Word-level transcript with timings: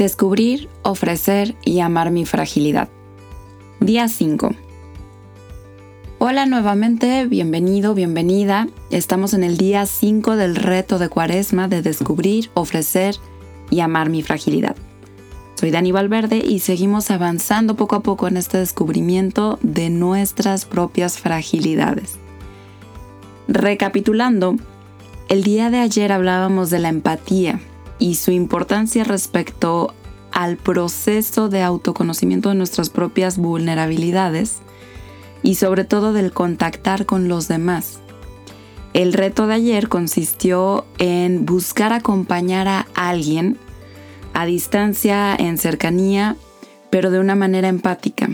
Descubrir, 0.00 0.70
ofrecer 0.82 1.56
y 1.62 1.80
amar 1.80 2.10
mi 2.10 2.24
fragilidad. 2.24 2.88
Día 3.80 4.08
5. 4.08 4.54
Hola 6.18 6.46
nuevamente, 6.46 7.26
bienvenido, 7.26 7.92
bienvenida. 7.92 8.66
Estamos 8.90 9.34
en 9.34 9.44
el 9.44 9.58
día 9.58 9.84
5 9.84 10.36
del 10.36 10.56
reto 10.56 10.98
de 10.98 11.10
cuaresma 11.10 11.68
de 11.68 11.82
descubrir, 11.82 12.48
ofrecer 12.54 13.16
y 13.68 13.80
amar 13.80 14.08
mi 14.08 14.22
fragilidad. 14.22 14.74
Soy 15.56 15.70
Dani 15.70 15.92
Valverde 15.92 16.38
y 16.38 16.60
seguimos 16.60 17.10
avanzando 17.10 17.76
poco 17.76 17.96
a 17.96 18.00
poco 18.00 18.26
en 18.26 18.38
este 18.38 18.56
descubrimiento 18.56 19.58
de 19.60 19.90
nuestras 19.90 20.64
propias 20.64 21.18
fragilidades. 21.18 22.14
Recapitulando, 23.48 24.56
el 25.28 25.42
día 25.42 25.68
de 25.68 25.80
ayer 25.80 26.10
hablábamos 26.10 26.70
de 26.70 26.78
la 26.78 26.88
empatía 26.88 27.60
y 28.00 28.16
su 28.16 28.32
importancia 28.32 29.04
respecto 29.04 29.94
al 30.32 30.56
proceso 30.56 31.48
de 31.48 31.62
autoconocimiento 31.62 32.48
de 32.48 32.56
nuestras 32.56 32.90
propias 32.90 33.38
vulnerabilidades 33.38 34.58
y 35.42 35.54
sobre 35.54 35.84
todo 35.84 36.12
del 36.12 36.32
contactar 36.32 37.06
con 37.06 37.28
los 37.28 37.46
demás. 37.46 38.00
El 38.92 39.12
reto 39.12 39.46
de 39.46 39.54
ayer 39.54 39.88
consistió 39.88 40.84
en 40.98 41.46
buscar 41.46 41.92
acompañar 41.92 42.66
a 42.66 42.86
alguien 42.94 43.56
a 44.32 44.46
distancia, 44.46 45.34
en 45.34 45.58
cercanía, 45.58 46.36
pero 46.90 47.10
de 47.10 47.20
una 47.20 47.34
manera 47.34 47.68
empática, 47.68 48.30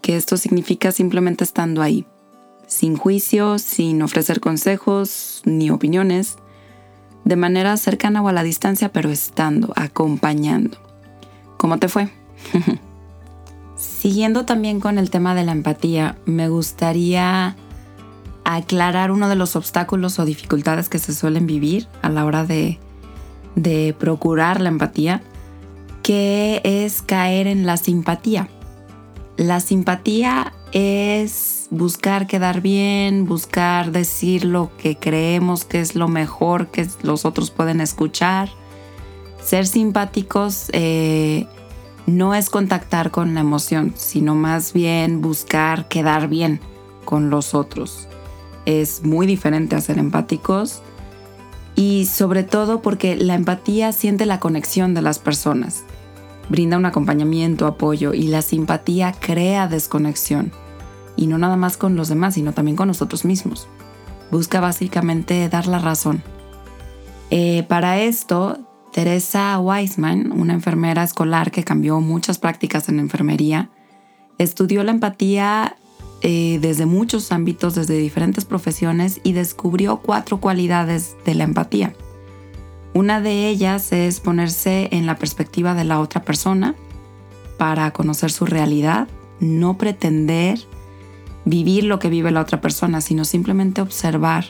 que 0.00 0.16
esto 0.16 0.36
significa 0.36 0.92
simplemente 0.92 1.44
estando 1.44 1.82
ahí, 1.82 2.06
sin 2.66 2.96
juicio, 2.96 3.58
sin 3.58 4.02
ofrecer 4.02 4.40
consejos 4.40 5.42
ni 5.44 5.70
opiniones, 5.70 6.36
de 7.24 7.36
manera 7.36 7.76
cercana 7.76 8.22
o 8.22 8.28
a 8.28 8.32
la 8.32 8.42
distancia, 8.42 8.90
pero 8.90 9.10
estando, 9.10 9.72
acompañando. 9.76 10.78
¿Cómo 11.56 11.78
te 11.78 11.88
fue? 11.88 12.10
Siguiendo 13.76 14.44
también 14.44 14.80
con 14.80 14.98
el 14.98 15.10
tema 15.10 15.34
de 15.34 15.44
la 15.44 15.52
empatía, 15.52 16.16
me 16.24 16.48
gustaría 16.48 17.56
aclarar 18.44 19.12
uno 19.12 19.28
de 19.28 19.36
los 19.36 19.56
obstáculos 19.56 20.18
o 20.18 20.24
dificultades 20.24 20.88
que 20.88 20.98
se 20.98 21.14
suelen 21.14 21.46
vivir 21.46 21.88
a 22.02 22.08
la 22.08 22.24
hora 22.24 22.44
de, 22.44 22.78
de 23.54 23.94
procurar 23.98 24.60
la 24.60 24.68
empatía, 24.68 25.22
que 26.02 26.60
es 26.64 27.02
caer 27.02 27.46
en 27.46 27.66
la 27.66 27.76
simpatía. 27.76 28.48
La 29.36 29.60
simpatía 29.60 30.52
es 30.72 31.68
buscar 31.70 32.26
quedar 32.26 32.62
bien, 32.62 33.26
buscar 33.26 33.92
decir 33.92 34.44
lo 34.44 34.70
que 34.76 34.96
creemos 34.96 35.64
que 35.64 35.80
es 35.80 35.94
lo 35.94 36.08
mejor 36.08 36.68
que 36.68 36.88
los 37.02 37.24
otros 37.24 37.50
pueden 37.50 37.80
escuchar. 37.80 38.48
Ser 39.42 39.66
simpáticos 39.66 40.70
eh, 40.72 41.46
no 42.06 42.34
es 42.34 42.48
contactar 42.48 43.10
con 43.10 43.34
la 43.34 43.40
emoción, 43.40 43.92
sino 43.96 44.34
más 44.34 44.72
bien 44.72 45.20
buscar 45.20 45.88
quedar 45.88 46.28
bien 46.28 46.60
con 47.04 47.28
los 47.28 47.54
otros. 47.54 48.08
Es 48.64 49.04
muy 49.04 49.26
diferente 49.26 49.76
a 49.76 49.80
ser 49.80 49.98
empáticos 49.98 50.82
y 51.74 52.06
sobre 52.06 52.44
todo 52.44 52.80
porque 52.80 53.16
la 53.16 53.34
empatía 53.34 53.92
siente 53.92 54.24
la 54.24 54.40
conexión 54.40 54.94
de 54.94 55.02
las 55.02 55.18
personas, 55.18 55.84
brinda 56.48 56.76
un 56.76 56.86
acompañamiento, 56.86 57.66
apoyo 57.66 58.14
y 58.14 58.28
la 58.28 58.42
simpatía 58.42 59.12
crea 59.18 59.66
desconexión 59.68 60.52
y 61.22 61.28
no 61.28 61.38
nada 61.38 61.56
más 61.56 61.76
con 61.76 61.94
los 61.94 62.08
demás, 62.08 62.34
sino 62.34 62.52
también 62.52 62.76
con 62.76 62.88
nosotros 62.88 63.24
mismos. 63.24 63.68
Busca 64.32 64.60
básicamente 64.60 65.48
dar 65.48 65.68
la 65.68 65.78
razón. 65.78 66.20
Eh, 67.30 67.62
para 67.68 68.00
esto, 68.00 68.58
Teresa 68.92 69.56
Weisman, 69.60 70.32
una 70.32 70.52
enfermera 70.52 71.04
escolar 71.04 71.52
que 71.52 71.62
cambió 71.62 72.00
muchas 72.00 72.38
prácticas 72.38 72.88
en 72.88 72.98
enfermería, 72.98 73.70
estudió 74.38 74.82
la 74.82 74.90
empatía 74.90 75.76
eh, 76.22 76.58
desde 76.60 76.86
muchos 76.86 77.30
ámbitos, 77.30 77.76
desde 77.76 77.96
diferentes 77.98 78.44
profesiones 78.44 79.20
y 79.22 79.32
descubrió 79.32 79.98
cuatro 79.98 80.40
cualidades 80.40 81.14
de 81.24 81.36
la 81.36 81.44
empatía. 81.44 81.94
Una 82.94 83.20
de 83.20 83.48
ellas 83.48 83.92
es 83.92 84.18
ponerse 84.18 84.88
en 84.90 85.06
la 85.06 85.18
perspectiva 85.18 85.74
de 85.74 85.84
la 85.84 86.00
otra 86.00 86.24
persona 86.24 86.74
para 87.58 87.92
conocer 87.92 88.32
su 88.32 88.44
realidad, 88.44 89.06
no 89.38 89.78
pretender 89.78 90.58
vivir 91.44 91.84
lo 91.84 91.98
que 91.98 92.08
vive 92.08 92.30
la 92.30 92.40
otra 92.40 92.60
persona, 92.60 93.00
sino 93.00 93.24
simplemente 93.24 93.80
observar 93.80 94.46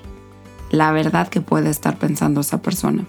la 0.70 0.90
verdad 0.92 1.28
que 1.28 1.40
puede 1.40 1.70
estar 1.70 1.98
pensando 1.98 2.40
esa 2.40 2.62
persona. 2.62 3.06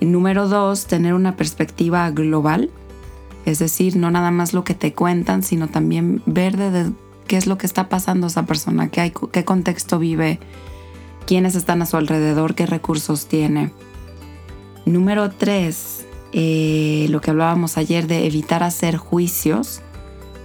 Y 0.00 0.06
número 0.06 0.48
dos, 0.48 0.86
tener 0.86 1.14
una 1.14 1.36
perspectiva 1.36 2.10
global, 2.10 2.70
es 3.44 3.58
decir, 3.58 3.96
no 3.96 4.10
nada 4.10 4.30
más 4.30 4.52
lo 4.52 4.64
que 4.64 4.74
te 4.74 4.94
cuentan, 4.94 5.42
sino 5.42 5.68
también 5.68 6.22
ver 6.26 6.56
de 6.56 6.92
qué 7.26 7.36
es 7.36 7.46
lo 7.46 7.58
que 7.58 7.66
está 7.66 7.88
pasando 7.88 8.28
esa 8.28 8.46
persona, 8.46 8.88
qué, 8.88 9.12
contexto 9.44 9.98
vive, 9.98 10.38
quiénes 11.26 11.54
están 11.54 11.82
a 11.82 11.86
su 11.86 11.96
alrededor, 11.96 12.54
qué 12.54 12.66
recursos 12.66 13.26
tiene. 13.26 13.72
Número 14.86 15.30
tres, 15.30 16.04
eh, 16.32 17.06
lo 17.10 17.20
que 17.20 17.30
hablábamos 17.30 17.76
ayer 17.76 18.06
de 18.06 18.26
evitar 18.26 18.62
hacer 18.62 18.96
juicios 18.96 19.82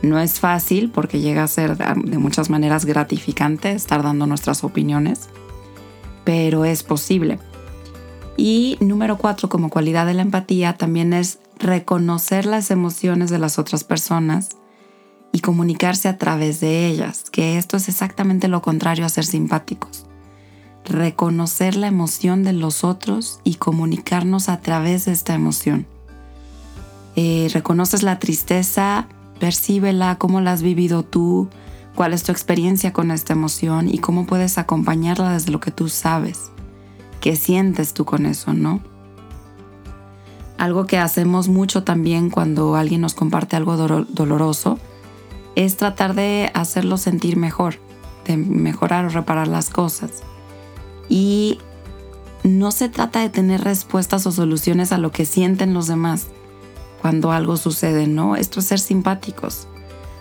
no 0.01 0.19
es 0.19 0.39
fácil 0.39 0.91
porque 0.91 1.19
llega 1.19 1.43
a 1.43 1.47
ser 1.47 1.77
de 1.77 2.17
muchas 2.17 2.49
maneras 2.49 2.85
gratificante 2.85 3.71
estar 3.71 4.03
dando 4.03 4.27
nuestras 4.27 4.63
opiniones, 4.63 5.29
pero 6.23 6.65
es 6.65 6.83
posible. 6.83 7.39
Y 8.37 8.77
número 8.79 9.17
cuatro, 9.17 9.49
como 9.49 9.69
cualidad 9.69 10.05
de 10.05 10.13
la 10.13 10.21
empatía, 10.21 10.77
también 10.77 11.13
es 11.13 11.39
reconocer 11.57 12.45
las 12.45 12.69
emociones 12.69 13.31
de 13.31 13.39
las 13.39 13.57
otras 13.57 13.83
personas 13.83 14.49
y 15.31 15.39
comunicarse 15.39 16.07
a 16.07 16.17
través 16.17 16.59
de 16.59 16.87
ellas, 16.87 17.29
que 17.31 17.57
esto 17.57 17.77
es 17.77 17.89
exactamente 17.89 18.47
lo 18.47 18.61
contrario 18.61 19.05
a 19.05 19.09
ser 19.09 19.25
simpáticos. 19.25 20.05
Reconocer 20.85 21.75
la 21.75 21.87
emoción 21.87 22.43
de 22.43 22.53
los 22.53 22.83
otros 22.83 23.39
y 23.43 23.55
comunicarnos 23.55 24.47
a 24.47 24.61
través 24.61 25.05
de 25.05 25.11
esta 25.11 25.33
emoción. 25.33 25.87
Eh, 27.15 27.49
reconoces 27.51 28.03
la 28.03 28.19
tristeza, 28.19 29.07
Percíbela, 29.39 30.17
cómo 30.17 30.41
la 30.41 30.51
has 30.51 30.61
vivido 30.61 31.03
tú, 31.03 31.49
cuál 31.95 32.13
es 32.13 32.23
tu 32.23 32.31
experiencia 32.31 32.93
con 32.93 33.11
esta 33.11 33.33
emoción 33.33 33.89
y 33.89 33.97
cómo 33.97 34.25
puedes 34.25 34.57
acompañarla 34.57 35.33
desde 35.33 35.51
lo 35.51 35.59
que 35.59 35.71
tú 35.71 35.89
sabes. 35.89 36.51
¿Qué 37.21 37.35
sientes 37.35 37.93
tú 37.93 38.05
con 38.05 38.25
eso, 38.25 38.53
no? 38.53 38.81
Algo 40.57 40.85
que 40.85 40.97
hacemos 40.97 41.49
mucho 41.49 41.83
también 41.83 42.29
cuando 42.29 42.75
alguien 42.75 43.01
nos 43.01 43.13
comparte 43.13 43.55
algo 43.55 43.77
doloroso 43.77 44.79
es 45.55 45.77
tratar 45.77 46.13
de 46.13 46.51
hacerlo 46.53 46.97
sentir 46.97 47.37
mejor, 47.37 47.75
de 48.25 48.37
mejorar 48.37 49.05
o 49.05 49.09
reparar 49.09 49.47
las 49.47 49.69
cosas. 49.69 50.23
Y 51.09 51.59
no 52.43 52.71
se 52.71 52.89
trata 52.89 53.21
de 53.21 53.29
tener 53.29 53.61
respuestas 53.61 54.25
o 54.27 54.31
soluciones 54.31 54.91
a 54.91 54.97
lo 54.97 55.11
que 55.11 55.25
sienten 55.25 55.73
los 55.73 55.87
demás, 55.87 56.27
cuando 57.01 57.31
algo 57.31 57.57
sucede, 57.57 58.07
¿no? 58.07 58.35
Esto 58.35 58.59
es 58.59 58.65
ser 58.65 58.79
simpáticos. 58.79 59.67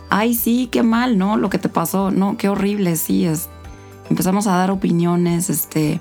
Ay, 0.08 0.34
sí, 0.34 0.68
qué 0.70 0.82
mal, 0.82 1.18
¿no? 1.18 1.36
Lo 1.36 1.50
que 1.50 1.58
te 1.58 1.68
pasó, 1.68 2.10
no, 2.10 2.36
qué 2.36 2.48
horrible, 2.48 2.96
sí, 2.96 3.24
es. 3.24 3.48
Empezamos 4.08 4.46
a 4.46 4.56
dar 4.56 4.70
opiniones, 4.70 5.50
este, 5.50 6.00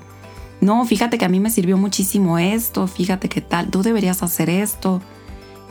no, 0.60 0.84
fíjate 0.84 1.18
que 1.18 1.24
a 1.24 1.28
mí 1.28 1.40
me 1.40 1.50
sirvió 1.50 1.76
muchísimo 1.76 2.38
esto, 2.38 2.86
fíjate 2.86 3.28
que 3.28 3.40
tal, 3.40 3.68
tú 3.70 3.82
deberías 3.82 4.22
hacer 4.22 4.48
esto. 4.48 5.02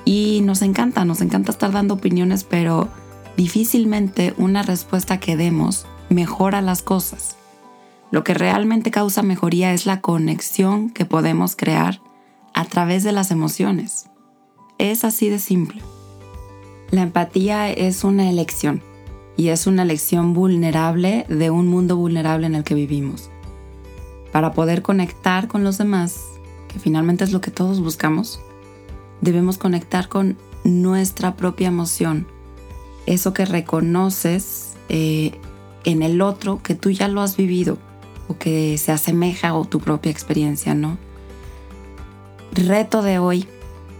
Y 0.03 0.41
nos 0.43 0.61
encanta, 0.61 1.05
nos 1.05 1.21
encanta 1.21 1.51
estar 1.51 1.71
dando 1.71 1.95
opiniones, 1.95 2.43
pero 2.43 2.89
difícilmente 3.37 4.33
una 4.37 4.61
respuesta 4.61 5.19
que 5.19 5.35
demos 5.35 5.87
mejora 6.09 6.61
las 6.61 6.83
cosas. 6.83 7.37
Lo 8.11 8.23
que 8.23 8.35
realmente 8.35 8.91
causa 8.91 9.23
mejoría 9.23 9.73
es 9.73 9.85
la 9.85 10.01
conexión 10.01 10.91
que 10.91 11.05
podemos 11.05 11.55
crear 11.55 12.01
a 12.53 12.65
través 12.65 13.03
de 13.03 13.11
las 13.11 13.31
emociones. 13.31 14.09
Es 14.77 15.05
así 15.05 15.29
de 15.29 15.39
simple. 15.39 15.81
La 16.91 17.01
empatía 17.01 17.71
es 17.71 18.03
una 18.03 18.29
elección 18.29 18.81
y 19.37 19.47
es 19.47 19.67
una 19.67 19.83
elección 19.83 20.33
vulnerable 20.33 21.25
de 21.29 21.49
un 21.49 21.67
mundo 21.67 21.95
vulnerable 21.95 22.45
en 22.45 22.55
el 22.55 22.63
que 22.63 22.75
vivimos. 22.75 23.29
Para 24.33 24.51
poder 24.51 24.81
conectar 24.81 25.47
con 25.47 25.63
los 25.63 25.77
demás, 25.77 26.21
que 26.67 26.79
finalmente 26.79 27.23
es 27.23 27.31
lo 27.31 27.39
que 27.39 27.51
todos 27.51 27.79
buscamos, 27.79 28.41
debemos 29.21 29.57
conectar 29.57 30.09
con 30.09 30.37
nuestra 30.65 31.35
propia 31.35 31.69
emoción, 31.69 32.27
eso 33.05 33.33
que 33.33 33.45
reconoces 33.45 34.73
eh, 34.89 35.39
en 35.85 36.01
el 36.01 36.21
otro 36.21 36.61
que 36.61 36.75
tú 36.75 36.91
ya 36.91 37.07
lo 37.07 37.21
has 37.21 37.37
vivido 37.37 37.77
o 38.27 38.37
que 38.37 38.77
se 38.77 38.91
asemeja 38.91 39.49
a 39.49 39.63
tu 39.63 39.79
propia 39.79 40.11
experiencia, 40.11 40.73
¿no? 40.73 40.97
Reto 42.51 43.01
de 43.01 43.19
hoy, 43.19 43.47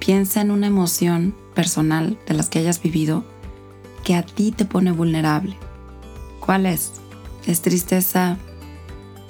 Piensa 0.06 0.42
en 0.42 0.52
una 0.52 0.68
emoción 0.68 1.34
personal 1.56 2.20
de 2.28 2.36
las 2.36 2.48
que 2.48 2.60
hayas 2.60 2.80
vivido 2.80 3.24
que 4.04 4.14
a 4.14 4.22
ti 4.22 4.52
te 4.52 4.64
pone 4.64 4.92
vulnerable. 4.92 5.58
¿Cuál 6.40 6.68
es? 6.68 6.92
¿Es 7.48 7.64
tristeza? 7.64 8.38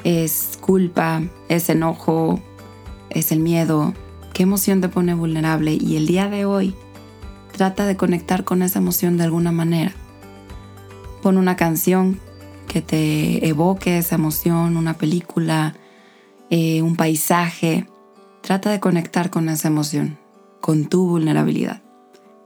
¿Es 0.04 0.60
culpa? 0.60 1.24
¿Es 1.48 1.70
enojo? 1.70 2.42
¿Es 3.10 3.32
el 3.32 3.40
miedo? 3.40 3.94
¿Qué 4.34 4.44
emoción 4.44 4.82
te 4.82 4.90
pone 4.90 5.14
vulnerable? 5.14 5.78
Y 5.80 5.96
el 5.96 6.08
día 6.08 6.28
de 6.28 6.44
hoy, 6.44 6.76
trata 7.54 7.86
de 7.86 7.96
conectar 7.96 8.44
con 8.44 8.62
esa 8.62 8.80
emoción 8.80 9.16
de 9.16 9.24
alguna 9.24 9.54
manera. 9.54 9.94
Pon 11.22 11.38
una 11.38 11.56
canción 11.56 12.20
que 12.68 12.82
te 12.82 13.48
evoque 13.48 13.98
esa 13.98 14.16
emoción, 14.16 14.76
una 14.76 14.96
película, 14.96 15.74
eh, 16.50 16.82
un 16.82 16.98
paisaje. 16.98 17.88
Trata 18.42 18.72
de 18.72 18.82
conectar 18.82 19.30
con 19.30 19.48
esa 19.48 19.70
emoción, 19.70 20.18
con 20.66 20.88
tu 20.88 21.08
vulnerabilidad. 21.08 21.84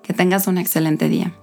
Que 0.04 0.12
tengas 0.12 0.48
un 0.48 0.58
excelente 0.58 1.08
día. 1.08 1.39